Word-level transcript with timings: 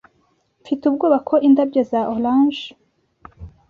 Mfite 0.61 0.83
ubwoba 0.87 1.17
ko 1.27 1.35
indabyo 1.47 1.81
za 1.91 2.01
orange 2.13 2.63